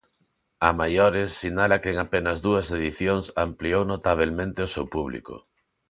A 0.67 0.69
maiores, 0.79 1.29
sinala 1.41 1.77
que 1.81 1.89
en 1.93 1.97
apenas 2.05 2.37
dúas 2.45 2.67
edicións 2.77 3.25
ampliou 3.45 3.81
notabelmente 3.93 4.59
o 4.67 4.71
seu 4.75 4.85
público. 4.95 5.35